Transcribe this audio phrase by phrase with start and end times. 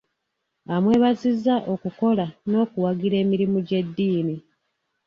[0.75, 4.35] Amwebazizza okukola n'okuwagira emirimu gy'eddiini.